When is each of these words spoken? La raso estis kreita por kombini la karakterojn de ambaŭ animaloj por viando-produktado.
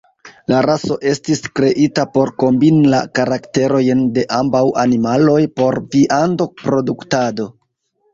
La 0.51 0.59
raso 0.65 0.95
estis 1.09 1.41
kreita 1.59 2.05
por 2.15 2.31
kombini 2.43 2.89
la 2.93 3.01
karakterojn 3.19 4.01
de 4.15 4.23
ambaŭ 4.39 4.63
animaloj 4.85 5.37
por 5.61 5.79
viando-produktado. 5.97 7.47